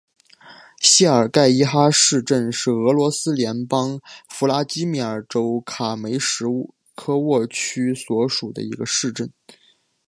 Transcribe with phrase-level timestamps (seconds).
[0.79, 6.47] 谢尔盖伊哈市镇是俄罗斯联邦弗拉基米尔州卡梅什
[6.95, 9.31] 科沃区所属的一个市镇。